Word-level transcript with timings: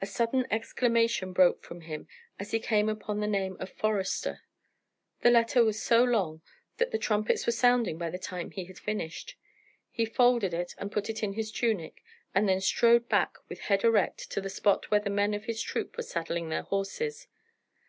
A 0.00 0.06
sudden 0.06 0.48
exclamation 0.50 1.32
broke 1.32 1.62
from 1.62 1.82
him 1.82 2.08
as 2.40 2.50
he 2.50 2.58
came 2.58 2.88
upon 2.88 3.20
the 3.20 3.28
name 3.28 3.56
of 3.60 3.70
Forester. 3.70 4.40
The 5.20 5.30
letter 5.30 5.62
was 5.62 5.80
so 5.80 6.02
long 6.02 6.42
that 6.78 6.90
the 6.90 6.98
trumpets 6.98 7.46
were 7.46 7.52
sounding 7.52 7.96
by 7.96 8.10
the 8.10 8.18
time 8.18 8.50
he 8.50 8.64
had 8.64 8.80
finished. 8.80 9.36
He 9.92 10.06
folded 10.06 10.54
it 10.54 10.74
and 10.76 10.90
put 10.90 11.08
it 11.08 11.22
in 11.22 11.34
his 11.34 11.52
tunic, 11.52 12.02
and 12.34 12.48
then 12.48 12.60
strode 12.60 13.08
back 13.08 13.36
with 13.48 13.60
head 13.60 13.84
erect 13.84 14.28
to 14.32 14.40
the 14.40 14.50
spot 14.50 14.90
where 14.90 14.98
the 14.98 15.08
men 15.08 15.34
of 15.34 15.44
his 15.44 15.62
troop 15.62 15.96
were 15.96 16.02
saddling 16.02 16.48
their 16.48 16.62
horses. 16.62 17.28